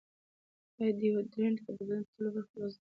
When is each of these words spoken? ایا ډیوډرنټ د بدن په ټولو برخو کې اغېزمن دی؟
ایا 0.77 0.89
ډیوډرنټ 0.99 1.57
د 1.65 1.67
بدن 1.77 1.99
په 2.05 2.09
ټولو 2.15 2.29
برخو 2.35 2.47
کې 2.51 2.55
اغېزمن 2.57 2.67
دی؟ 2.67 2.69